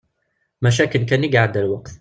Maca 0.61 0.81
akken 0.83 1.03
kan 1.09 1.25
iɛedda 1.27 1.61
lweqt. 1.67 1.89